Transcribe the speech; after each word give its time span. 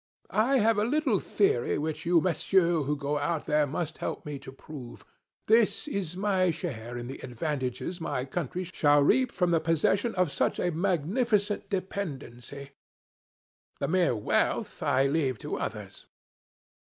'I 0.31 0.57
have 0.57 0.77
a 0.79 0.83
little 0.83 1.19
theory 1.19 1.77
which 1.77 2.07
you 2.07 2.21
Messieurs 2.21 2.87
who 2.87 2.95
go 2.97 3.19
out 3.19 3.45
there 3.45 3.67
must 3.67 3.99
help 3.99 4.25
me 4.25 4.39
to 4.39 4.51
prove. 4.51 5.05
This 5.45 5.87
is 5.87 6.17
my 6.17 6.49
share 6.49 6.97
in 6.97 7.05
the 7.05 7.19
advantages 7.19 8.01
my 8.01 8.25
country 8.25 8.63
shall 8.63 9.03
reap 9.03 9.31
from 9.31 9.51
the 9.51 9.59
possession 9.59 10.15
of 10.15 10.31
such 10.31 10.57
a 10.59 10.71
magnificent 10.71 11.69
dependency. 11.69 12.71
The 13.79 13.87
mere 13.87 14.15
wealth 14.15 14.81
I 14.81 15.05
leave 15.05 15.37
to 15.45 15.57
others. 15.59 16.07